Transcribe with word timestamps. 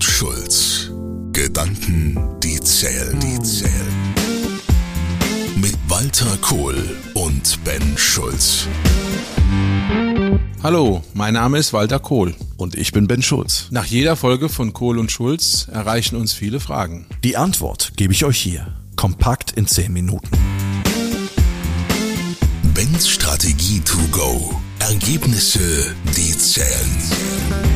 und 0.00 0.04
Schulz. 0.04 0.90
Gedanken, 1.32 2.16
die 2.42 2.58
zählen, 2.60 3.20
die 3.20 3.38
zählen. 3.42 4.14
Mit 5.56 5.76
Walter 5.88 6.38
Kohl 6.40 6.96
und 7.12 7.62
Ben 7.64 7.82
Schulz. 7.98 8.66
Hallo, 10.62 11.02
mein 11.12 11.34
Name 11.34 11.58
ist 11.58 11.74
Walter 11.74 11.98
Kohl. 11.98 12.34
Und 12.56 12.76
ich 12.76 12.92
bin 12.92 13.08
Ben 13.08 13.20
Schulz. 13.20 13.66
Nach 13.70 13.84
jeder 13.84 14.16
Folge 14.16 14.48
von 14.48 14.72
Kohl 14.72 14.98
und 14.98 15.12
Schulz 15.12 15.68
erreichen 15.70 16.16
uns 16.16 16.32
viele 16.32 16.60
Fragen. 16.60 17.04
Die 17.22 17.36
Antwort 17.36 17.92
gebe 17.96 18.14
ich 18.14 18.24
euch 18.24 18.38
hier. 18.38 18.68
Kompakt 18.96 19.52
in 19.52 19.66
10 19.66 19.92
Minuten. 19.92 20.30
Bens 22.72 23.06
Strategie 23.06 23.80
to 23.80 23.98
go. 24.10 24.60
Ergebnisse, 24.78 25.94
die 26.16 26.36
zählen. 26.38 27.69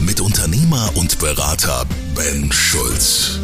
Mit 0.00 0.20
Unternehmer 0.20 0.90
und 0.94 1.18
Berater 1.18 1.86
Ben 2.14 2.50
Schulz. 2.52 3.38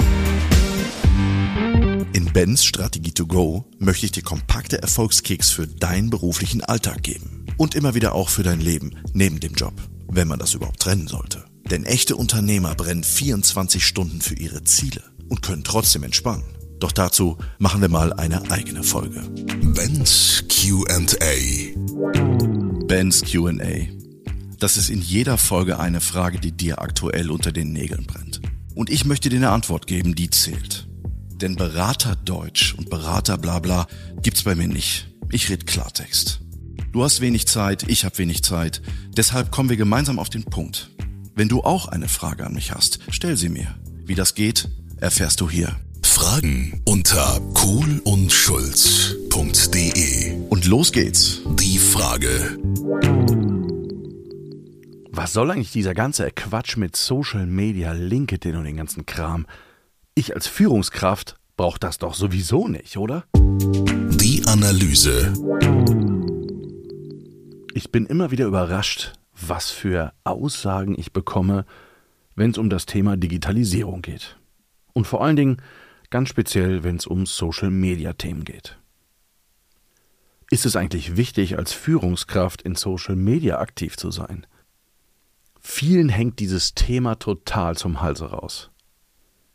In 2.12 2.32
Bens 2.32 2.64
Strategie 2.64 3.12
to 3.12 3.26
go 3.26 3.64
möchte 3.78 4.06
ich 4.06 4.12
dir 4.12 4.22
kompakte 4.22 4.80
Erfolgskicks 4.82 5.50
für 5.50 5.66
deinen 5.66 6.10
beruflichen 6.10 6.62
Alltag 6.62 7.02
geben. 7.02 7.46
Und 7.56 7.74
immer 7.74 7.94
wieder 7.94 8.14
auch 8.14 8.28
für 8.28 8.42
dein 8.42 8.60
Leben 8.60 8.96
neben 9.12 9.40
dem 9.40 9.54
Job, 9.54 9.74
wenn 10.08 10.28
man 10.28 10.38
das 10.38 10.54
überhaupt 10.54 10.80
trennen 10.80 11.08
sollte. 11.08 11.44
Denn 11.70 11.84
echte 11.84 12.16
Unternehmer 12.16 12.74
brennen 12.74 13.04
24 13.04 13.86
Stunden 13.86 14.20
für 14.20 14.34
ihre 14.34 14.64
Ziele 14.64 15.02
und 15.28 15.42
können 15.42 15.64
trotzdem 15.64 16.02
entspannen. 16.02 16.44
Doch 16.80 16.92
dazu 16.92 17.38
machen 17.58 17.80
wir 17.80 17.88
mal 17.88 18.12
eine 18.12 18.50
eigene 18.50 18.82
Folge. 18.82 19.22
Ben's 19.62 20.44
QA. 20.48 20.98
Ben's 22.86 23.22
QA. 23.22 24.01
Das 24.62 24.76
ist 24.76 24.90
in 24.90 25.00
jeder 25.02 25.38
Folge 25.38 25.80
eine 25.80 26.00
Frage, 26.00 26.38
die 26.38 26.52
dir 26.52 26.80
aktuell 26.80 27.32
unter 27.32 27.50
den 27.50 27.72
Nägeln 27.72 28.06
brennt. 28.06 28.40
Und 28.76 28.90
ich 28.90 29.04
möchte 29.04 29.28
dir 29.28 29.38
eine 29.38 29.50
Antwort 29.50 29.88
geben, 29.88 30.14
die 30.14 30.30
zählt. 30.30 30.86
Denn 31.34 31.56
Berater 31.56 32.14
Deutsch 32.14 32.72
und 32.74 32.88
Berater 32.88 33.38
Blabla 33.38 33.88
gibt's 34.22 34.44
bei 34.44 34.54
mir 34.54 34.68
nicht. 34.68 35.08
Ich 35.32 35.50
red 35.50 35.66
Klartext. 35.66 36.42
Du 36.92 37.02
hast 37.02 37.20
wenig 37.20 37.48
Zeit, 37.48 37.82
ich 37.88 38.04
habe 38.04 38.18
wenig 38.18 38.44
Zeit. 38.44 38.82
Deshalb 39.08 39.50
kommen 39.50 39.68
wir 39.68 39.76
gemeinsam 39.76 40.20
auf 40.20 40.30
den 40.30 40.44
Punkt. 40.44 40.92
Wenn 41.34 41.48
du 41.48 41.62
auch 41.62 41.88
eine 41.88 42.06
Frage 42.06 42.46
an 42.46 42.54
mich 42.54 42.70
hast, 42.70 43.00
stell 43.10 43.36
sie 43.36 43.48
mir. 43.48 43.74
Wie 44.06 44.14
das 44.14 44.36
geht, 44.36 44.68
erfährst 44.98 45.40
du 45.40 45.50
hier. 45.50 45.74
Fragen 46.04 46.82
unter 46.84 47.40
kohlundschulz.de. 47.54 50.34
Und 50.50 50.66
los 50.66 50.92
geht's. 50.92 51.40
Die 51.58 51.78
Frage. 51.78 52.60
Was 55.22 55.34
soll 55.34 55.52
eigentlich 55.52 55.70
dieser 55.70 55.94
ganze 55.94 56.28
Quatsch 56.32 56.76
mit 56.76 56.96
Social 56.96 57.46
Media, 57.46 57.92
LinkedIn 57.92 58.56
und 58.56 58.64
den 58.64 58.76
ganzen 58.76 59.06
Kram? 59.06 59.46
Ich 60.16 60.34
als 60.34 60.48
Führungskraft 60.48 61.38
brauche 61.56 61.78
das 61.78 61.98
doch 61.98 62.14
sowieso 62.14 62.66
nicht, 62.66 62.96
oder? 62.96 63.22
Die 63.36 64.42
Analyse. 64.48 65.32
Ich 67.72 67.92
bin 67.92 68.06
immer 68.06 68.32
wieder 68.32 68.46
überrascht, 68.46 69.12
was 69.40 69.70
für 69.70 70.12
Aussagen 70.24 70.98
ich 70.98 71.12
bekomme, 71.12 71.66
wenn 72.34 72.50
es 72.50 72.58
um 72.58 72.68
das 72.68 72.86
Thema 72.86 73.16
Digitalisierung 73.16 74.02
geht. 74.02 74.40
Und 74.92 75.06
vor 75.06 75.22
allen 75.22 75.36
Dingen 75.36 75.62
ganz 76.10 76.30
speziell, 76.30 76.82
wenn 76.82 76.96
es 76.96 77.06
um 77.06 77.26
Social-Media-Themen 77.26 78.42
geht. 78.42 78.76
Ist 80.50 80.66
es 80.66 80.74
eigentlich 80.74 81.16
wichtig, 81.16 81.58
als 81.58 81.72
Führungskraft 81.72 82.62
in 82.62 82.74
Social 82.74 83.14
Media 83.14 83.60
aktiv 83.60 83.96
zu 83.96 84.10
sein? 84.10 84.48
Vielen 85.62 86.08
hängt 86.08 86.40
dieses 86.40 86.74
Thema 86.74 87.14
total 87.14 87.76
zum 87.76 88.02
Halse 88.02 88.26
raus. 88.26 88.70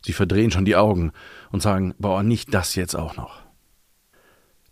Sie 0.04 0.14
verdrehen 0.14 0.50
schon 0.50 0.64
die 0.64 0.76
Augen 0.76 1.12
und 1.52 1.62
sagen, 1.62 1.94
boah, 1.98 2.22
nicht 2.22 2.54
das 2.54 2.74
jetzt 2.74 2.94
auch 2.94 3.16
noch. 3.16 3.42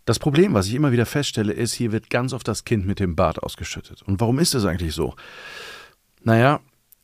Das 0.05 0.19
Problem, 0.19 0.53
was 0.53 0.67
ich 0.67 0.73
immer 0.73 0.91
wieder 0.91 1.05
feststelle, 1.05 1.53
ist, 1.53 1.73
hier 1.73 1.91
wird 1.91 2.09
ganz 2.09 2.33
oft 2.33 2.47
das 2.47 2.65
Kind 2.65 2.87
mit 2.87 2.99
dem 2.99 3.15
Bad 3.15 3.43
ausgeschüttet. 3.43 4.01
Und 4.01 4.19
warum 4.19 4.39
ist 4.39 4.55
es 4.55 4.65
eigentlich 4.65 4.95
so? 4.95 5.15
Naja, 6.23 6.59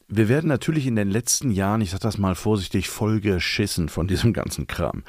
wir 0.08 0.30
werden 0.30 0.48
natürlich 0.48 0.88
in 0.88 0.96
den 0.96 1.12
letzten 1.12 1.52
Jahren, 1.52 1.82
ich 1.82 1.92
sag 1.92 2.00
das 2.00 2.18
mal 2.18 2.34
vorsichtig, 2.34 2.90
voll 2.90 3.20
geschissen 3.20 3.88
von 3.88 4.08
diesem 4.08 4.34
ganzen 4.34 4.68
Kram. 4.68 5.04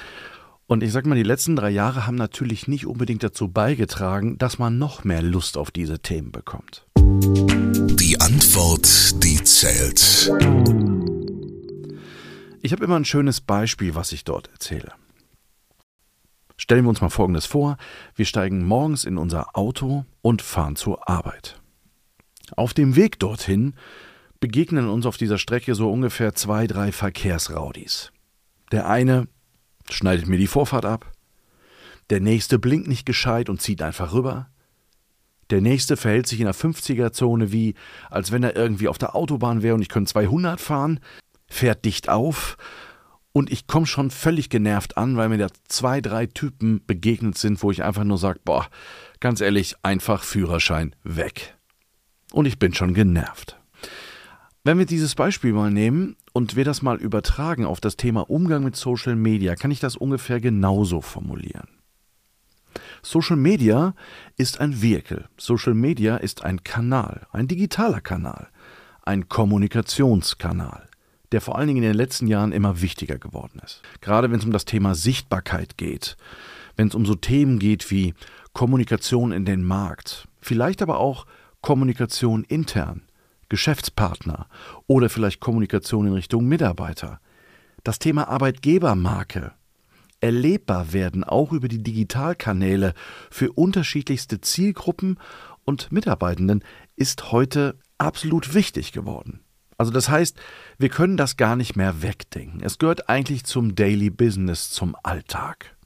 Und 0.66 0.82
ich 0.82 0.92
sag 0.92 1.06
mal, 1.06 1.14
die 1.14 1.22
letzten 1.22 1.56
drei 1.56 1.70
Jahre 1.70 2.06
haben 2.06 2.16
natürlich 2.16 2.68
nicht 2.68 2.86
unbedingt 2.86 3.22
dazu 3.22 3.48
beigetragen, 3.48 4.38
dass 4.38 4.58
man 4.58 4.76
noch 4.76 5.04
mehr 5.04 5.22
Lust 5.22 5.56
auf 5.56 5.70
diese 5.70 6.00
Themen 6.00 6.32
bekommt. 6.32 6.86
Antwort, 8.24 9.22
die 9.22 9.44
zählt. 9.44 10.32
Ich 12.62 12.72
habe 12.72 12.82
immer 12.82 12.96
ein 12.96 13.04
schönes 13.04 13.42
Beispiel, 13.42 13.94
was 13.94 14.12
ich 14.12 14.24
dort 14.24 14.48
erzähle. 14.48 14.94
Stellen 16.56 16.86
wir 16.86 16.88
uns 16.88 17.02
mal 17.02 17.10
Folgendes 17.10 17.44
vor. 17.44 17.76
Wir 18.14 18.24
steigen 18.24 18.64
morgens 18.64 19.04
in 19.04 19.18
unser 19.18 19.54
Auto 19.58 20.06
und 20.22 20.40
fahren 20.40 20.74
zur 20.74 21.06
Arbeit. 21.06 21.60
Auf 22.56 22.72
dem 22.72 22.96
Weg 22.96 23.18
dorthin 23.18 23.74
begegnen 24.40 24.88
uns 24.88 25.04
auf 25.04 25.18
dieser 25.18 25.36
Strecke 25.36 25.74
so 25.74 25.92
ungefähr 25.92 26.34
zwei, 26.34 26.66
drei 26.66 26.92
Verkehrsraudis. 26.92 28.10
Der 28.72 28.88
eine 28.88 29.28
schneidet 29.90 30.28
mir 30.28 30.38
die 30.38 30.46
Vorfahrt 30.46 30.86
ab, 30.86 31.12
der 32.08 32.20
nächste 32.20 32.58
blinkt 32.58 32.88
nicht 32.88 33.04
gescheit 33.04 33.50
und 33.50 33.60
zieht 33.60 33.82
einfach 33.82 34.14
rüber, 34.14 34.48
der 35.54 35.62
nächste 35.62 35.96
verhält 35.96 36.26
sich 36.26 36.40
in 36.40 36.46
der 36.46 36.54
50er-Zone 36.54 37.52
wie, 37.52 37.74
als 38.10 38.32
wenn 38.32 38.42
er 38.42 38.56
irgendwie 38.56 38.88
auf 38.88 38.98
der 38.98 39.14
Autobahn 39.14 39.62
wäre 39.62 39.76
und 39.76 39.82
ich 39.82 39.88
könnte 39.88 40.10
200 40.10 40.60
fahren, 40.60 40.98
fährt 41.46 41.84
dicht 41.84 42.08
auf 42.08 42.56
und 43.32 43.52
ich 43.52 43.68
komme 43.68 43.86
schon 43.86 44.10
völlig 44.10 44.50
genervt 44.50 44.96
an, 44.96 45.16
weil 45.16 45.28
mir 45.28 45.38
da 45.38 45.46
zwei, 45.68 46.00
drei 46.00 46.26
Typen 46.26 46.84
begegnet 46.84 47.38
sind, 47.38 47.62
wo 47.62 47.70
ich 47.70 47.84
einfach 47.84 48.02
nur 48.02 48.18
sage, 48.18 48.40
boah, 48.44 48.66
ganz 49.20 49.40
ehrlich, 49.40 49.76
einfach 49.84 50.24
Führerschein 50.24 50.96
weg. 51.04 51.54
Und 52.32 52.46
ich 52.46 52.58
bin 52.58 52.74
schon 52.74 52.92
genervt. 52.92 53.56
Wenn 54.64 54.78
wir 54.78 54.86
dieses 54.86 55.14
Beispiel 55.14 55.52
mal 55.52 55.70
nehmen 55.70 56.16
und 56.32 56.56
wir 56.56 56.64
das 56.64 56.82
mal 56.82 56.96
übertragen 56.96 57.64
auf 57.64 57.80
das 57.80 57.96
Thema 57.96 58.28
Umgang 58.28 58.64
mit 58.64 58.74
Social 58.74 59.14
Media, 59.14 59.54
kann 59.54 59.70
ich 59.70 59.78
das 59.78 59.94
ungefähr 59.94 60.40
genauso 60.40 61.00
formulieren. 61.00 61.68
Social 63.04 63.36
Media 63.36 63.94
ist 64.36 64.60
ein 64.60 64.80
Vehikel. 64.80 65.28
Social 65.36 65.74
Media 65.74 66.16
ist 66.16 66.42
ein 66.42 66.64
Kanal, 66.64 67.26
ein 67.32 67.46
digitaler 67.46 68.00
Kanal, 68.00 68.48
ein 69.02 69.28
Kommunikationskanal, 69.28 70.88
der 71.30 71.42
vor 71.42 71.58
allen 71.58 71.68
Dingen 71.68 71.82
in 71.82 71.90
den 71.90 71.96
letzten 71.96 72.26
Jahren 72.26 72.52
immer 72.52 72.80
wichtiger 72.80 73.18
geworden 73.18 73.60
ist. 73.62 73.82
Gerade 74.00 74.30
wenn 74.30 74.38
es 74.38 74.44
um 74.44 74.52
das 74.52 74.64
Thema 74.64 74.94
Sichtbarkeit 74.94 75.76
geht, 75.76 76.16
wenn 76.76 76.88
es 76.88 76.94
um 76.94 77.04
so 77.04 77.14
Themen 77.14 77.58
geht 77.58 77.90
wie 77.90 78.14
Kommunikation 78.54 79.32
in 79.32 79.44
den 79.44 79.64
Markt, 79.64 80.26
vielleicht 80.40 80.80
aber 80.80 80.98
auch 80.98 81.26
Kommunikation 81.60 82.44
intern, 82.44 83.02
Geschäftspartner 83.50 84.46
oder 84.86 85.10
vielleicht 85.10 85.40
Kommunikation 85.40 86.06
in 86.06 86.14
Richtung 86.14 86.46
Mitarbeiter. 86.46 87.20
Das 87.82 87.98
Thema 87.98 88.28
Arbeitgebermarke. 88.28 89.52
Erlebbar 90.24 90.94
werden 90.94 91.22
auch 91.22 91.52
über 91.52 91.68
die 91.68 91.82
Digitalkanäle 91.82 92.94
für 93.30 93.52
unterschiedlichste 93.52 94.40
Zielgruppen 94.40 95.18
und 95.64 95.92
Mitarbeitenden 95.92 96.64
ist 96.96 97.30
heute 97.30 97.78
absolut 97.98 98.54
wichtig 98.54 98.92
geworden. 98.92 99.40
Also 99.76 99.92
das 99.92 100.08
heißt, 100.08 100.38
wir 100.78 100.88
können 100.88 101.18
das 101.18 101.36
gar 101.36 101.56
nicht 101.56 101.76
mehr 101.76 102.00
wegdenken. 102.00 102.62
Es 102.62 102.78
gehört 102.78 103.10
eigentlich 103.10 103.44
zum 103.44 103.74
Daily 103.74 104.08
Business, 104.08 104.70
zum 104.70 104.96
Alltag. 105.02 105.76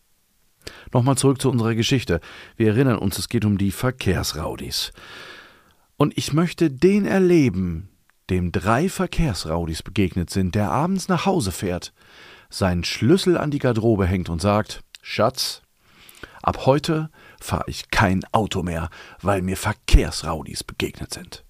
Nochmal 0.93 1.19
zurück 1.19 1.41
zu 1.41 1.51
unserer 1.51 1.75
Geschichte. 1.75 2.21
Wir 2.57 2.69
erinnern 2.69 2.99
uns, 2.99 3.19
es 3.19 3.29
geht 3.29 3.45
um 3.45 3.59
die 3.59 3.73
Verkehrsraudis. 3.73 4.93
Und 5.97 6.17
ich 6.17 6.33
möchte 6.33 6.71
den 6.71 7.07
erleben, 7.07 7.88
dem 8.31 8.53
drei 8.53 8.89
Verkehrsraudis 8.89 9.83
begegnet 9.83 10.31
sind, 10.31 10.55
der 10.55 10.71
abends 10.71 11.09
nach 11.09 11.27
Hause 11.27 11.53
fährt, 11.53 11.93
seinen 12.51 12.85
Schlüssel 12.85 13.37
an 13.37 13.51
die 13.51 13.59
Garderobe 13.59 14.07
hängt 14.07 14.29
und 14.29 14.41
sagt, 14.41 14.83
Schatz, 15.03 15.63
ab 16.43 16.67
heute 16.67 17.11
fahre 17.41 17.65
ich 17.67 17.91
kein 17.91 18.23
Auto 18.33 18.63
mehr, 18.63 18.91
weil 19.21 19.43
mir 19.43 19.57
Verkehrsraudis 19.57 20.65
begegnet 20.65 21.13
sind. 21.13 21.45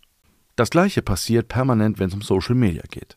Das 0.57 0.71
gleiche 0.71 1.03
passiert 1.03 1.49
permanent, 1.49 1.99
wenn 1.99 2.09
es 2.09 2.15
um 2.15 2.23
Social 2.23 2.55
Media 2.55 2.83
geht. 2.91 3.17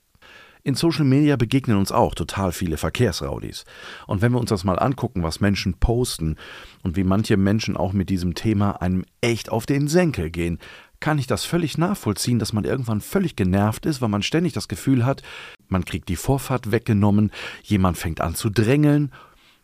In 0.64 0.76
Social 0.76 1.06
Media 1.06 1.38
begegnen 1.38 1.78
uns 1.78 1.92
auch 1.92 2.14
total 2.14 2.52
viele 2.52 2.78
Verkehrsraudis. 2.78 3.66
Und 4.06 4.22
wenn 4.22 4.32
wir 4.32 4.40
uns 4.40 4.52
das 4.52 4.64
mal 4.64 4.78
angucken, 4.78 5.24
was 5.24 5.40
Menschen 5.40 5.74
posten 5.80 6.36
und 6.84 6.96
wie 6.96 7.04
manche 7.04 7.36
Menschen 7.36 7.76
auch 7.76 7.94
mit 7.94 8.12
diesem 8.12 8.36
Thema 8.36 8.80
einem 8.80 9.04
echt 9.22 9.50
auf 9.50 9.66
den 9.66 9.88
Senkel 9.88 10.30
gehen, 10.30 10.60
kann 11.02 11.20
ich 11.20 11.28
das 11.28 11.44
völlig 11.44 11.78
nachvollziehen, 11.78 12.40
dass 12.40 12.54
man 12.54 12.64
irgendwann 12.64 13.02
völlig 13.02 13.36
genervt 13.36 13.86
ist, 13.86 14.02
weil 14.02 14.10
man 14.10 14.24
ständig 14.24 14.54
das 14.54 14.70
Gefühl 14.70 15.06
hat, 15.06 15.22
man 15.68 15.84
kriegt 15.84 16.08
die 16.08 16.16
Vorfahrt 16.16 16.72
weggenommen, 16.72 17.32
jemand 17.64 17.98
fängt 17.98 18.22
an 18.22 18.36
zu 18.36 18.50
drängeln. 18.50 19.12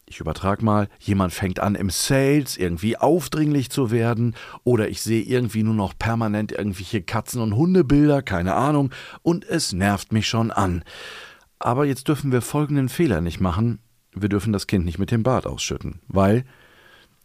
Ich 0.10 0.20
übertrage 0.20 0.64
mal, 0.64 0.90
jemand 1.00 1.34
fängt 1.34 1.60
an 1.60 1.76
im 1.76 1.90
Sales 1.90 2.58
irgendwie 2.58 2.98
aufdringlich 2.98 3.70
zu 3.70 3.92
werden 3.92 4.36
oder 4.64 4.90
ich 4.90 5.02
sehe 5.02 5.22
irgendwie 5.22 5.64
nur 5.64 5.74
noch 5.74 5.98
permanent 5.98 6.52
irgendwelche 6.54 7.02
Katzen- 7.02 7.42
und 7.42 7.56
Hundebilder, 7.56 8.22
keine 8.22 8.56
Ahnung, 8.56 8.92
und 9.22 9.46
es 9.46 9.74
nervt 9.74 10.12
mich 10.14 10.28
schon 10.28 10.52
an. 10.52 10.84
Aber 11.60 11.86
jetzt 11.86 12.08
dürfen 12.08 12.32
wir 12.32 12.42
folgenden 12.42 12.90
Fehler 12.90 13.22
nicht 13.22 13.42
machen. 13.42 13.80
Wir 14.14 14.30
dürfen 14.30 14.54
das 14.54 14.68
Kind 14.68 14.86
nicht 14.86 14.98
mit 14.98 15.12
dem 15.12 15.24
Bad 15.24 15.46
ausschütten, 15.46 16.00
weil 16.08 16.46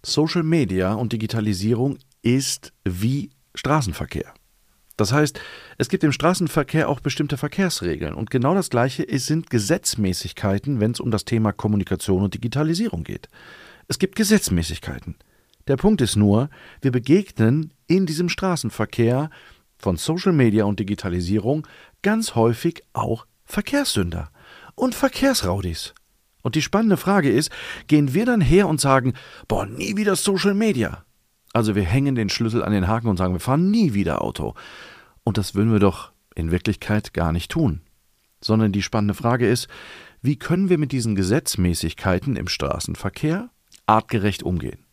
Social 0.04 0.42
Media 0.42 0.94
und 0.94 1.12
Digitalisierung 1.12 1.98
ist 2.22 2.72
wie 2.84 3.30
Straßenverkehr. 3.54 4.32
Das 4.96 5.12
heißt, 5.12 5.40
es 5.78 5.88
gibt 5.88 6.04
im 6.04 6.12
Straßenverkehr 6.12 6.88
auch 6.88 7.00
bestimmte 7.00 7.36
Verkehrsregeln 7.36 8.14
und 8.14 8.30
genau 8.30 8.54
das 8.54 8.70
gleiche 8.70 9.06
sind 9.18 9.50
Gesetzmäßigkeiten, 9.50 10.80
wenn 10.80 10.92
es 10.92 11.00
um 11.00 11.10
das 11.10 11.24
Thema 11.24 11.52
Kommunikation 11.52 12.22
und 12.22 12.34
Digitalisierung 12.34 13.02
geht. 13.02 13.28
Es 13.88 13.98
gibt 13.98 14.16
Gesetzmäßigkeiten. 14.16 15.16
Der 15.66 15.76
Punkt 15.76 16.00
ist 16.00 16.16
nur, 16.16 16.50
wir 16.80 16.92
begegnen 16.92 17.72
in 17.86 18.06
diesem 18.06 18.28
Straßenverkehr 18.28 19.30
von 19.78 19.96
Social 19.96 20.32
Media 20.32 20.64
und 20.64 20.78
Digitalisierung 20.78 21.66
ganz 22.02 22.34
häufig 22.34 22.82
auch 22.92 23.26
Verkehrssünder 23.44 24.30
und 24.74 24.94
Verkehrsraudis. 24.94 25.94
Und 26.42 26.54
die 26.54 26.62
spannende 26.62 26.96
Frage 26.96 27.30
ist, 27.30 27.50
gehen 27.86 28.14
wir 28.14 28.26
dann 28.26 28.40
her 28.40 28.68
und 28.68 28.80
sagen, 28.80 29.14
boah, 29.46 29.66
nie 29.66 29.96
wieder 29.96 30.16
Social 30.16 30.54
Media? 30.54 31.04
Also 31.52 31.74
wir 31.74 31.82
hängen 31.82 32.14
den 32.14 32.28
Schlüssel 32.28 32.64
an 32.64 32.72
den 32.72 32.88
Haken 32.88 33.08
und 33.08 33.16
sagen, 33.16 33.34
wir 33.34 33.40
fahren 33.40 33.70
nie 33.70 33.94
wieder 33.94 34.22
Auto. 34.22 34.54
Und 35.24 35.38
das 35.38 35.54
würden 35.54 35.72
wir 35.72 35.80
doch 35.80 36.12
in 36.34 36.50
Wirklichkeit 36.50 37.12
gar 37.12 37.32
nicht 37.32 37.50
tun. 37.50 37.80
Sondern 38.40 38.72
die 38.72 38.82
spannende 38.82 39.14
Frage 39.14 39.48
ist, 39.48 39.68
wie 40.22 40.36
können 40.36 40.68
wir 40.68 40.78
mit 40.78 40.92
diesen 40.92 41.14
Gesetzmäßigkeiten 41.14 42.36
im 42.36 42.48
Straßenverkehr 42.48 43.50
artgerecht 43.86 44.42
umgehen? 44.42 44.84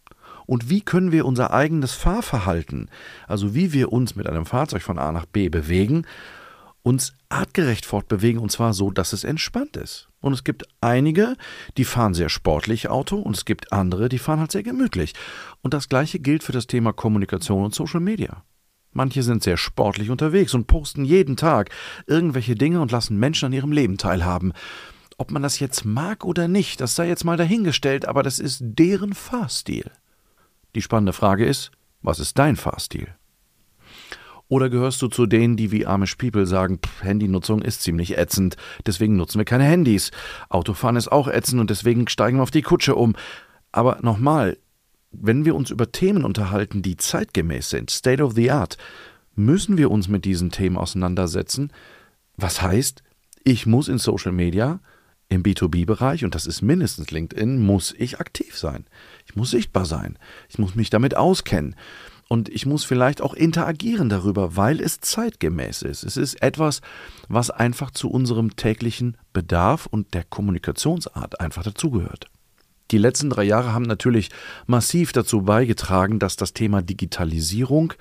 Und 0.45 0.69
wie 0.69 0.81
können 0.81 1.11
wir 1.11 1.25
unser 1.25 1.53
eigenes 1.53 1.93
Fahrverhalten, 1.93 2.89
also 3.27 3.53
wie 3.53 3.71
wir 3.71 3.93
uns 3.93 4.15
mit 4.15 4.27
einem 4.27 4.47
Fahrzeug 4.47 4.81
von 4.81 4.97
A 4.97 5.11
nach 5.11 5.27
B 5.27 5.49
bewegen, 5.49 6.05
uns 6.83 7.13
artgerecht 7.29 7.85
fortbewegen 7.85 8.41
und 8.41 8.51
zwar 8.51 8.73
so, 8.73 8.91
dass 8.91 9.13
es 9.13 9.23
entspannt 9.23 9.77
ist. 9.77 10.09
Und 10.21 10.33
es 10.33 10.43
gibt 10.43 10.65
einige, 10.81 11.35
die 11.77 11.85
fahren 11.85 12.13
sehr 12.13 12.29
sportlich 12.29 12.89
Auto 12.89 13.17
und 13.17 13.35
es 13.35 13.45
gibt 13.45 13.71
andere, 13.71 14.09
die 14.09 14.19
fahren 14.19 14.39
halt 14.39 14.51
sehr 14.51 14.63
gemütlich. 14.63 15.13
Und 15.61 15.73
das 15.73 15.89
gleiche 15.89 16.19
gilt 16.19 16.43
für 16.43 16.51
das 16.51 16.67
Thema 16.67 16.93
Kommunikation 16.93 17.63
und 17.63 17.75
Social 17.75 17.99
Media. 17.99 18.43
Manche 18.91 19.23
sind 19.23 19.43
sehr 19.43 19.57
sportlich 19.57 20.09
unterwegs 20.09 20.53
und 20.53 20.67
posten 20.67 21.05
jeden 21.05 21.37
Tag 21.37 21.69
irgendwelche 22.07 22.55
Dinge 22.55 22.81
und 22.81 22.91
lassen 22.91 23.17
Menschen 23.17 23.47
an 23.47 23.53
ihrem 23.53 23.71
Leben 23.71 23.97
teilhaben. 23.97 24.53
Ob 25.17 25.31
man 25.31 25.43
das 25.43 25.59
jetzt 25.59 25.85
mag 25.85 26.25
oder 26.25 26.47
nicht, 26.47 26.81
das 26.81 26.95
sei 26.95 27.07
jetzt 27.07 27.23
mal 27.23 27.37
dahingestellt, 27.37 28.07
aber 28.07 28.23
das 28.23 28.39
ist 28.39 28.61
deren 28.61 29.13
Fahrstil. 29.13 29.91
Die 30.75 30.81
spannende 30.81 31.13
Frage 31.13 31.45
ist, 31.45 31.71
was 32.01 32.19
ist 32.19 32.39
dein 32.39 32.55
Fahrstil? 32.55 33.18
Oder 34.49 34.71
gehörst 34.71 35.01
du 35.03 35.07
zu 35.07 35.27
denen, 35.27 35.55
die 35.57 35.71
wie 35.71 35.85
Amish 35.85 36.15
People 36.15 36.47
sagen, 36.47 36.79
pff, 36.83 37.03
Handynutzung 37.03 37.61
ist 37.61 37.83
ziemlich 37.83 38.17
ätzend, 38.17 38.57
deswegen 38.85 39.15
nutzen 39.15 39.37
wir 39.37 39.45
keine 39.45 39.63
Handys. 39.63 40.09
Autofahren 40.49 40.95
ist 40.95 41.11
auch 41.11 41.27
ätzend 41.27 41.61
und 41.61 41.69
deswegen 41.69 42.07
steigen 42.07 42.39
wir 42.39 42.43
auf 42.43 42.51
die 42.51 42.63
Kutsche 42.63 42.95
um. 42.95 43.15
Aber 43.71 43.99
nochmal, 44.01 44.57
wenn 45.11 45.45
wir 45.45 45.55
uns 45.55 45.69
über 45.69 45.91
Themen 45.91 46.25
unterhalten, 46.25 46.81
die 46.81 46.97
zeitgemäß 46.97 47.69
sind, 47.69 47.91
State 47.91 48.23
of 48.23 48.33
the 48.33 48.49
Art, 48.49 48.77
müssen 49.35 49.77
wir 49.77 49.91
uns 49.91 50.07
mit 50.07 50.25
diesen 50.25 50.49
Themen 50.49 50.77
auseinandersetzen. 50.77 51.71
Was 52.35 52.61
heißt, 52.61 53.03
ich 53.43 53.67
muss 53.67 53.87
in 53.87 53.99
Social 53.99 54.31
Media, 54.31 54.79
im 55.29 55.43
B2B-Bereich, 55.43 56.25
und 56.25 56.33
das 56.33 56.47
ist 56.47 56.63
mindestens 56.63 57.11
LinkedIn, 57.11 57.63
muss 57.63 57.93
ich 57.97 58.19
aktiv 58.19 58.57
sein. 58.57 58.85
Ich 59.27 59.35
muss 59.35 59.51
sichtbar 59.51 59.85
sein. 59.85 60.17
Ich 60.49 60.57
muss 60.57 60.73
mich 60.73 60.89
damit 60.89 61.15
auskennen. 61.15 61.75
Und 62.31 62.47
ich 62.47 62.67
muss 62.67 62.85
vielleicht 62.85 63.21
auch 63.21 63.33
interagieren 63.33 64.07
darüber, 64.07 64.55
weil 64.55 64.79
es 64.79 65.01
zeitgemäß 65.01 65.81
ist. 65.81 66.03
Es 66.03 66.15
ist 66.15 66.41
etwas, 66.43 66.81
was 67.27 67.49
einfach 67.49 67.89
zu 67.89 68.09
unserem 68.09 68.55
täglichen 68.55 69.17
Bedarf 69.33 69.87
und 69.87 70.13
der 70.13 70.23
Kommunikationsart 70.23 71.39
einfach 71.41 71.63
dazugehört. 71.63 72.27
Die 72.91 72.99
letzten 72.99 73.31
drei 73.31 73.43
Jahre 73.43 73.73
haben 73.73 73.83
natürlich 73.83 74.29
massiv 74.67 75.11
dazu 75.11 75.41
beigetragen, 75.41 76.19
dass 76.19 76.35
das 76.35 76.53
Thema 76.53 76.83
Digitalisierung 76.83 77.93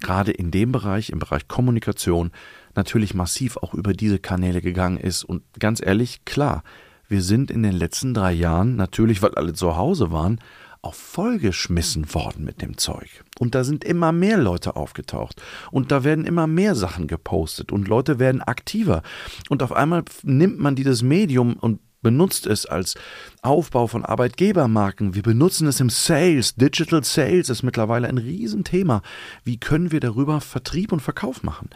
gerade 0.00 0.32
in 0.32 0.50
dem 0.50 0.72
Bereich, 0.72 1.10
im 1.10 1.20
Bereich 1.20 1.46
Kommunikation, 1.46 2.32
natürlich 2.74 3.14
massiv 3.14 3.58
auch 3.58 3.74
über 3.74 3.92
diese 3.92 4.18
Kanäle 4.18 4.60
gegangen 4.60 4.98
ist. 4.98 5.22
Und 5.22 5.42
ganz 5.58 5.80
ehrlich, 5.80 6.24
klar, 6.24 6.64
wir 7.08 7.22
sind 7.22 7.50
in 7.50 7.62
den 7.62 7.72
letzten 7.72 8.12
drei 8.12 8.32
Jahren, 8.32 8.76
natürlich 8.76 9.22
weil 9.22 9.34
alle 9.34 9.54
zu 9.54 9.76
Hause 9.76 10.10
waren, 10.10 10.40
auch 10.82 10.94
vollgeschmissen 10.94 12.14
worden 12.14 12.44
mit 12.44 12.62
dem 12.62 12.78
Zeug. 12.78 13.24
Und 13.38 13.54
da 13.54 13.64
sind 13.64 13.84
immer 13.84 14.12
mehr 14.12 14.38
Leute 14.38 14.76
aufgetaucht. 14.76 15.42
Und 15.70 15.90
da 15.90 16.04
werden 16.04 16.24
immer 16.24 16.46
mehr 16.46 16.74
Sachen 16.74 17.06
gepostet. 17.06 17.72
Und 17.72 17.88
Leute 17.88 18.18
werden 18.18 18.42
aktiver. 18.42 19.02
Und 19.48 19.62
auf 19.62 19.72
einmal 19.72 20.04
nimmt 20.22 20.58
man 20.58 20.76
dieses 20.76 21.02
Medium 21.02 21.54
und 21.54 21.80
benutzt 22.02 22.46
es 22.46 22.66
als 22.66 22.94
Aufbau 23.42 23.86
von 23.86 24.04
Arbeitgebermarken. 24.04 25.14
Wir 25.14 25.22
benutzen 25.22 25.66
es 25.66 25.80
im 25.80 25.90
Sales. 25.90 26.54
Digital 26.54 27.04
Sales 27.04 27.48
ist 27.48 27.62
mittlerweile 27.62 28.08
ein 28.08 28.18
Riesenthema. 28.18 29.02
Wie 29.44 29.58
können 29.58 29.90
wir 29.90 30.00
darüber 30.00 30.40
Vertrieb 30.40 30.92
und 30.92 31.00
Verkauf 31.00 31.42
machen? 31.42 31.70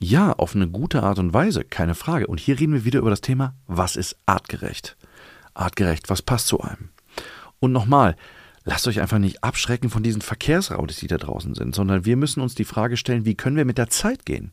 Ja, 0.00 0.32
auf 0.32 0.54
eine 0.54 0.68
gute 0.68 1.02
Art 1.02 1.18
und 1.18 1.34
Weise, 1.34 1.64
keine 1.64 1.94
Frage. 1.94 2.26
Und 2.26 2.40
hier 2.40 2.58
reden 2.58 2.72
wir 2.72 2.84
wieder 2.84 3.00
über 3.00 3.10
das 3.10 3.20
Thema, 3.20 3.54
was 3.66 3.96
ist 3.96 4.16
artgerecht? 4.26 4.96
Artgerecht, 5.54 6.08
was 6.08 6.22
passt 6.22 6.46
zu 6.46 6.60
einem? 6.60 6.90
Und 7.60 7.72
nochmal, 7.72 8.16
lasst 8.64 8.86
euch 8.86 9.00
einfach 9.00 9.18
nicht 9.18 9.42
abschrecken 9.42 9.90
von 9.90 10.02
diesen 10.02 10.22
Verkehrsrautes, 10.22 10.96
die 10.98 11.06
da 11.06 11.18
draußen 11.18 11.54
sind, 11.54 11.74
sondern 11.74 12.04
wir 12.04 12.16
müssen 12.16 12.40
uns 12.40 12.54
die 12.54 12.64
Frage 12.64 12.96
stellen, 12.96 13.24
wie 13.24 13.34
können 13.34 13.56
wir 13.56 13.64
mit 13.64 13.78
der 13.78 13.90
Zeit 13.90 14.26
gehen? 14.26 14.52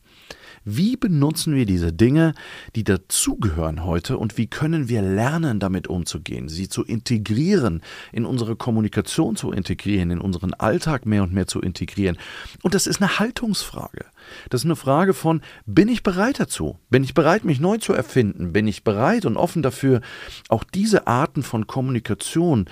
Wie 0.67 0.97
benutzen 0.97 1.53
wir 1.53 1.67
diese 1.67 1.93
Dinge, 1.93 2.33
die 2.75 2.83
dazugehören 2.83 3.85
heute 3.85 4.17
und 4.17 4.39
wie 4.39 4.47
können 4.47 4.89
wir 4.89 5.03
lernen, 5.03 5.59
damit 5.59 5.87
umzugehen, 5.87 6.49
sie 6.49 6.67
zu 6.67 6.83
integrieren, 6.83 7.83
in 8.11 8.25
unsere 8.25 8.55
Kommunikation 8.55 9.35
zu 9.35 9.51
integrieren, 9.51 10.09
in 10.09 10.19
unseren 10.19 10.55
Alltag 10.55 11.05
mehr 11.05 11.21
und 11.21 11.31
mehr 11.31 11.45
zu 11.45 11.61
integrieren? 11.61 12.17
Und 12.63 12.73
das 12.73 12.87
ist 12.87 12.99
eine 12.99 13.19
Haltungsfrage. 13.19 14.05
Das 14.49 14.61
ist 14.61 14.65
eine 14.65 14.75
Frage 14.75 15.13
von, 15.13 15.41
bin 15.67 15.87
ich 15.87 16.01
bereit 16.01 16.39
dazu? 16.39 16.79
Bin 16.89 17.03
ich 17.03 17.13
bereit, 17.13 17.45
mich 17.45 17.59
neu 17.59 17.77
zu 17.77 17.93
erfinden? 17.93 18.51
Bin 18.51 18.67
ich 18.67 18.83
bereit 18.83 19.27
und 19.27 19.37
offen 19.37 19.61
dafür, 19.61 20.01
auch 20.49 20.63
diese 20.63 21.05
Arten 21.05 21.43
von 21.43 21.67
Kommunikation 21.67 22.65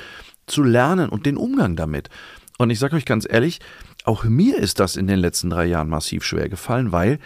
zu 0.48 0.64
lernen 0.64 1.10
und 1.10 1.28
den 1.28 1.38
Umgang 1.38 1.76
damit? 1.76 2.10
Und 2.58 2.72
ich 2.72 2.80
sage 2.80 2.96
euch 2.96 3.06
ganz 3.06 3.28
ehrlich, 3.30 3.60
auch 4.04 4.24
mir 4.24 4.58
ist 4.58 4.80
das 4.80 4.96
in 4.96 5.06
den 5.06 5.20
letzten 5.20 5.52
drei 5.52 5.66
Jahren 5.66 5.90
massiv 5.90 6.24
schwer 6.24 6.50
gefallen, 6.50 6.92
weil 6.92 7.20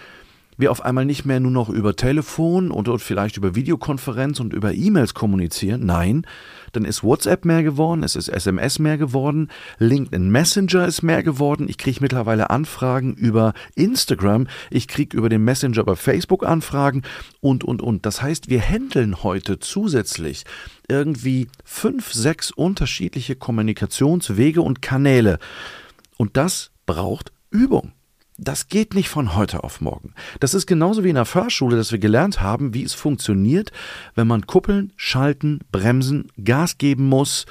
wir 0.57 0.71
auf 0.71 0.83
einmal 0.83 1.05
nicht 1.05 1.25
mehr 1.25 1.39
nur 1.39 1.51
noch 1.51 1.69
über 1.69 1.95
Telefon 1.95 2.71
oder 2.71 2.97
vielleicht 2.99 3.37
über 3.37 3.55
Videokonferenz 3.55 4.39
und 4.39 4.53
über 4.53 4.73
E-Mails 4.73 5.13
kommunizieren. 5.13 5.85
Nein, 5.85 6.25
dann 6.71 6.83
ist 6.83 7.03
WhatsApp 7.03 7.45
mehr 7.45 7.63
geworden, 7.63 8.03
es 8.03 8.15
ist 8.15 8.27
SMS 8.27 8.79
mehr 8.79 8.97
geworden, 8.97 9.49
LinkedIn 9.79 10.29
Messenger 10.29 10.87
ist 10.87 11.03
mehr 11.03 11.23
geworden. 11.23 11.67
Ich 11.69 11.77
kriege 11.77 11.99
mittlerweile 12.01 12.49
Anfragen 12.49 13.13
über 13.13 13.53
Instagram, 13.75 14.47
ich 14.69 14.87
kriege 14.87 15.15
über 15.15 15.29
den 15.29 15.43
Messenger 15.43 15.83
bei 15.83 15.95
Facebook 15.95 16.45
Anfragen 16.45 17.03
und, 17.39 17.63
und, 17.63 17.81
und. 17.81 18.05
Das 18.05 18.21
heißt, 18.21 18.49
wir 18.49 18.61
handeln 18.61 19.23
heute 19.23 19.59
zusätzlich 19.59 20.43
irgendwie 20.87 21.47
fünf, 21.63 22.13
sechs 22.13 22.51
unterschiedliche 22.51 23.35
Kommunikationswege 23.35 24.61
und 24.61 24.81
Kanäle. 24.81 25.39
Und 26.17 26.37
das 26.37 26.71
braucht 26.85 27.31
Übung. 27.51 27.93
Das 28.39 28.67
geht 28.67 28.93
nicht 28.93 29.09
von 29.09 29.35
heute 29.35 29.63
auf 29.63 29.81
morgen. 29.81 30.13
Das 30.39 30.53
ist 30.53 30.67
genauso 30.67 31.03
wie 31.03 31.09
in 31.09 31.15
der 31.15 31.25
Fahrschule, 31.25 31.75
dass 31.75 31.91
wir 31.91 31.97
gelernt 31.97 32.39
haben, 32.39 32.75
wie 32.75 32.83
es 32.83 32.93
funktioniert, 32.93 33.71
wenn 34.13 34.27
man 34.27 34.45
kuppeln, 34.45 34.93
schalten, 34.95 35.61
bremsen, 35.71 36.31
Gas 36.43 36.77
geben 36.77 37.09
muss 37.09 37.47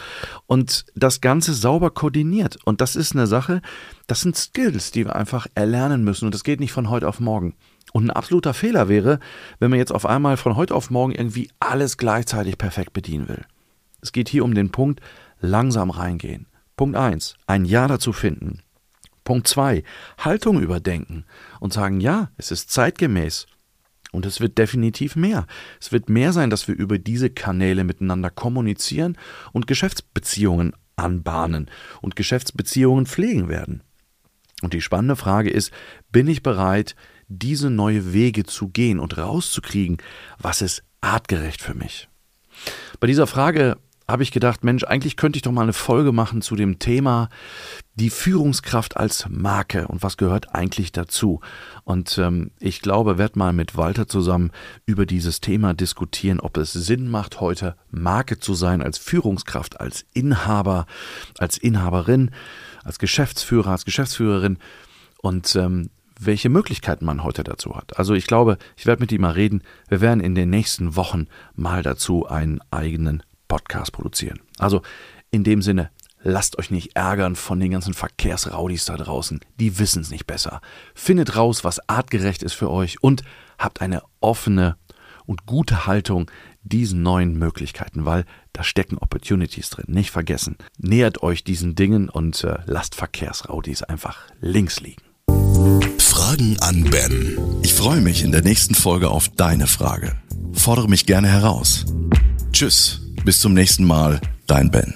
und 0.46 0.86
das 0.94 1.20
Ganze 1.20 1.54
sauber 1.54 1.90
koordiniert. 1.90 2.58
Und 2.64 2.80
das 2.80 2.94
ist 2.94 3.16
eine 3.16 3.26
Sache, 3.26 3.62
das 4.06 4.20
sind 4.20 4.36
Skills, 4.36 4.92
die 4.92 5.06
wir 5.06 5.16
einfach 5.16 5.48
erlernen 5.56 6.04
müssen. 6.04 6.26
Und 6.26 6.34
das 6.34 6.44
geht 6.44 6.60
nicht 6.60 6.72
von 6.72 6.88
heute 6.88 7.08
auf 7.08 7.18
morgen. 7.18 7.56
Und 7.92 8.04
ein 8.04 8.10
absoluter 8.10 8.54
Fehler 8.54 8.88
wäre, 8.88 9.18
wenn 9.58 9.70
man 9.70 9.80
jetzt 9.80 9.92
auf 9.92 10.06
einmal 10.06 10.36
von 10.36 10.54
heute 10.54 10.74
auf 10.74 10.90
morgen 10.90 11.12
irgendwie 11.12 11.50
alles 11.58 11.96
gleichzeitig 11.96 12.58
perfekt 12.58 12.92
bedienen 12.92 13.28
will. 13.28 13.44
Es 14.02 14.12
geht 14.12 14.28
hier 14.28 14.44
um 14.44 14.54
den 14.54 14.70
Punkt, 14.70 15.00
langsam 15.40 15.90
reingehen. 15.90 16.46
Punkt 16.76 16.96
eins: 16.96 17.34
ein 17.48 17.64
Ja 17.64 17.88
dazu 17.88 18.12
finden. 18.12 18.60
Punkt 19.26 19.48
2. 19.48 19.82
Haltung 20.18 20.62
überdenken 20.62 21.26
und 21.60 21.74
sagen, 21.74 22.00
ja, 22.00 22.30
es 22.38 22.50
ist 22.50 22.70
zeitgemäß. 22.70 23.46
Und 24.12 24.24
es 24.24 24.40
wird 24.40 24.56
definitiv 24.56 25.16
mehr. 25.16 25.46
Es 25.78 25.92
wird 25.92 26.08
mehr 26.08 26.32
sein, 26.32 26.48
dass 26.48 26.68
wir 26.68 26.76
über 26.76 26.98
diese 26.98 27.28
Kanäle 27.28 27.84
miteinander 27.84 28.30
kommunizieren 28.30 29.18
und 29.52 29.66
Geschäftsbeziehungen 29.66 30.72
anbahnen 30.94 31.68
und 32.00 32.16
Geschäftsbeziehungen 32.16 33.04
pflegen 33.04 33.48
werden. 33.48 33.82
Und 34.62 34.72
die 34.72 34.80
spannende 34.80 35.16
Frage 35.16 35.50
ist, 35.50 35.72
bin 36.12 36.28
ich 36.28 36.42
bereit, 36.42 36.94
diese 37.28 37.68
neue 37.68 38.12
Wege 38.12 38.44
zu 38.44 38.68
gehen 38.68 39.00
und 39.00 39.18
rauszukriegen, 39.18 39.98
was 40.38 40.62
ist 40.62 40.84
artgerecht 41.00 41.60
für 41.60 41.74
mich? 41.74 42.08
Bei 43.00 43.08
dieser 43.08 43.26
Frage 43.26 43.76
habe 44.08 44.22
ich 44.22 44.30
gedacht, 44.30 44.62
Mensch, 44.62 44.84
eigentlich 44.84 45.16
könnte 45.16 45.36
ich 45.36 45.42
doch 45.42 45.52
mal 45.52 45.62
eine 45.62 45.72
Folge 45.72 46.12
machen 46.12 46.40
zu 46.40 46.54
dem 46.54 46.78
Thema 46.78 47.28
die 47.94 48.10
Führungskraft 48.10 48.96
als 48.96 49.26
Marke 49.28 49.88
und 49.88 50.02
was 50.02 50.16
gehört 50.16 50.54
eigentlich 50.54 50.92
dazu. 50.92 51.40
Und 51.84 52.18
ähm, 52.18 52.52
ich 52.60 52.82
glaube, 52.82 53.18
werde 53.18 53.38
mal 53.38 53.52
mit 53.52 53.76
Walter 53.76 54.06
zusammen 54.06 54.52
über 54.84 55.06
dieses 55.06 55.40
Thema 55.40 55.74
diskutieren, 55.74 56.38
ob 56.40 56.56
es 56.56 56.72
Sinn 56.72 57.08
macht, 57.08 57.40
heute 57.40 57.74
Marke 57.90 58.38
zu 58.38 58.54
sein 58.54 58.80
als 58.80 58.98
Führungskraft, 58.98 59.80
als 59.80 60.04
Inhaber, 60.12 60.86
als 61.38 61.58
Inhaberin, 61.58 62.30
als 62.84 62.98
Geschäftsführer, 62.98 63.70
als 63.70 63.84
Geschäftsführerin 63.84 64.58
und 65.20 65.56
ähm, 65.56 65.90
welche 66.18 66.48
Möglichkeiten 66.48 67.04
man 67.04 67.22
heute 67.22 67.44
dazu 67.44 67.76
hat. 67.76 67.98
Also 67.98 68.14
ich 68.14 68.26
glaube, 68.26 68.58
ich 68.76 68.86
werde 68.86 69.00
mit 69.00 69.12
ihm 69.12 69.20
mal 69.22 69.32
reden. 69.32 69.62
Wir 69.88 70.00
werden 70.00 70.20
in 70.20 70.34
den 70.34 70.50
nächsten 70.50 70.96
Wochen 70.96 71.26
mal 71.54 71.82
dazu 71.82 72.26
einen 72.26 72.60
eigenen 72.70 73.22
Podcast 73.48 73.92
produzieren. 73.92 74.40
Also 74.58 74.82
in 75.30 75.44
dem 75.44 75.62
Sinne, 75.62 75.90
lasst 76.22 76.58
euch 76.58 76.70
nicht 76.70 76.96
ärgern 76.96 77.36
von 77.36 77.60
den 77.60 77.70
ganzen 77.70 77.94
Verkehrsraudis 77.94 78.84
da 78.84 78.96
draußen. 78.96 79.40
Die 79.60 79.78
wissen 79.78 80.02
es 80.02 80.10
nicht 80.10 80.26
besser. 80.26 80.60
Findet 80.94 81.36
raus, 81.36 81.64
was 81.64 81.88
artgerecht 81.88 82.42
ist 82.42 82.54
für 82.54 82.70
euch 82.70 83.02
und 83.02 83.22
habt 83.58 83.80
eine 83.80 84.02
offene 84.20 84.76
und 85.26 85.46
gute 85.46 85.86
Haltung 85.86 86.30
diesen 86.62 87.02
neuen 87.02 87.38
Möglichkeiten, 87.38 88.04
weil 88.04 88.24
da 88.52 88.64
stecken 88.64 88.98
Opportunities 88.98 89.70
drin. 89.70 89.86
Nicht 89.88 90.10
vergessen. 90.10 90.56
Nähert 90.78 91.22
euch 91.22 91.44
diesen 91.44 91.74
Dingen 91.74 92.08
und 92.08 92.42
äh, 92.44 92.58
lasst 92.66 92.94
Verkehrsraudis 92.94 93.82
einfach 93.82 94.18
links 94.40 94.80
liegen. 94.80 95.02
Fragen 95.98 96.56
an 96.60 96.84
Ben. 96.84 97.38
Ich 97.62 97.74
freue 97.74 98.00
mich 98.00 98.22
in 98.22 98.32
der 98.32 98.42
nächsten 98.42 98.74
Folge 98.74 99.10
auf 99.10 99.28
deine 99.28 99.66
Frage. 99.66 100.16
Fordere 100.52 100.88
mich 100.88 101.06
gerne 101.06 101.28
heraus. 101.28 101.84
Tschüss. 102.52 103.05
Bis 103.26 103.40
zum 103.40 103.52
nächsten 103.54 103.84
Mal, 103.84 104.20
dein 104.46 104.70
Ben. 104.70 104.92